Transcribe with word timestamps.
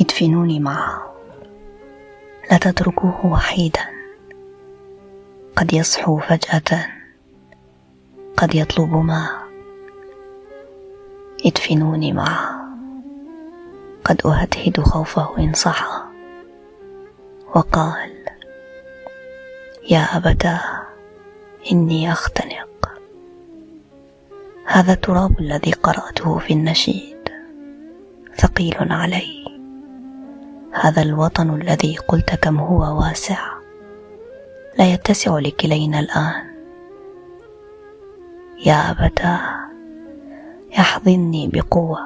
ادفنوني 0.00 0.60
معه. 0.60 1.14
لا 2.50 2.56
تتركوه 2.56 3.26
وحيدا. 3.26 3.86
قد 5.56 5.72
يصحو 5.72 6.18
فجأة. 6.18 6.86
قد 8.36 8.54
يطلب 8.54 8.94
ماء 8.94 9.40
ادفنوني 11.46 12.12
معه. 12.12 12.60
قد 14.04 14.26
أهدهد 14.26 14.80
خوفه 14.80 15.38
إن 15.38 15.54
صحى. 15.54 16.02
وقال 17.54 18.26
يا 19.90 20.16
أبتاه 20.16 20.82
إني 21.72 22.12
أختنق. 22.12 22.90
هذا 24.66 24.92
التراب 24.92 25.40
الذي 25.40 25.72
قرأته 25.72 26.38
في 26.38 26.52
النشيد. 26.52 27.28
ثقيل 28.36 28.76
علي. 28.92 29.49
هذا 30.72 31.02
الوطن 31.02 31.60
الذي 31.60 31.96
قلت 31.96 32.34
كم 32.34 32.60
هو 32.60 33.00
واسع. 33.00 33.38
لا 34.78 34.92
يتسع 34.92 35.38
لكلينا 35.38 36.00
الآن. 36.00 36.50
يا 38.66 38.90
أبتاه 38.90 39.40
احضني 40.78 41.48
بقوة. 41.48 42.00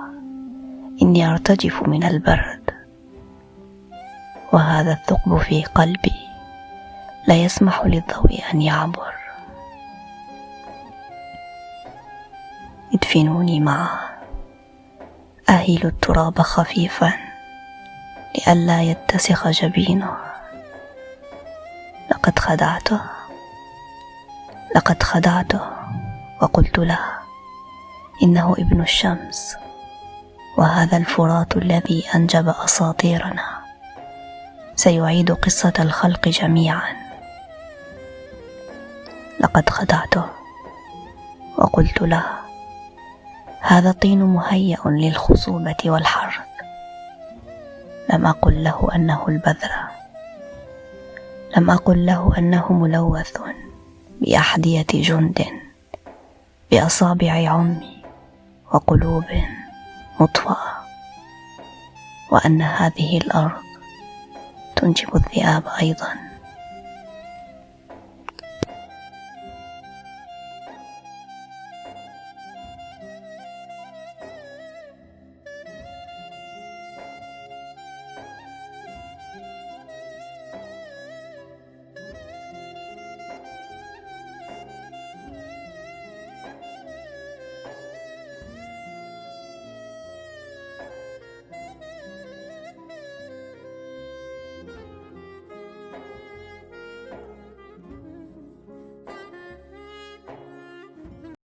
إني 1.02 1.30
أرتجف 1.30 1.82
من 1.82 2.04
البرد. 2.04 2.70
وهذا 4.52 4.92
الثقب 4.92 5.38
في 5.38 5.64
قلبي 5.64 6.14
لا 7.28 7.34
يسمح 7.34 7.86
للضوء 7.86 8.42
أن 8.54 8.62
يعبر. 8.62 9.14
ادفنوني 12.94 13.60
معه. 13.60 14.00
أهيل 15.48 15.86
التراب 15.86 16.38
خفيفا. 16.38 17.23
لئلا 18.34 18.82
يتسخ 18.82 19.48
جبينه. 19.48 20.16
لقد 22.10 22.38
خدعته. 22.38 23.00
لقد 24.76 25.02
خدعته 25.02 25.60
وقلت 26.42 26.78
له 26.78 26.98
إنه 28.22 28.52
ابن 28.58 28.80
الشمس 28.80 29.56
وهذا 30.58 30.96
الفرات 30.96 31.56
الذي 31.56 32.04
أنجب 32.14 32.48
أساطيرنا. 32.48 33.58
سيعيد 34.76 35.32
قصة 35.32 35.72
الخلق 35.78 36.28
جميعا. 36.28 36.96
لقد 39.40 39.70
خدعته. 39.70 40.24
وقلت 41.58 42.02
له 42.02 42.24
هذا 43.60 43.90
الطين 43.90 44.22
مهيأ 44.22 44.78
للخصوبة 44.86 45.76
والحرث. 45.84 46.53
لم 48.14 48.26
أقل 48.26 48.64
له 48.64 48.88
أنه 48.94 49.28
البذرة 49.28 49.90
لم 51.56 51.70
أقل 51.70 52.06
له 52.06 52.38
أنه 52.38 52.72
ملوث 52.72 53.36
بأحذية 54.20 54.86
جند 54.92 55.44
بأصابع 56.70 57.48
عمي 57.50 58.02
وقلوب 58.72 59.24
مطفأة. 60.20 60.74
وأن 62.30 62.62
هذه 62.62 63.18
الأرض 63.18 63.62
تنجب 64.76 65.16
الذئاب 65.16 65.62
أيضا. 65.80 66.23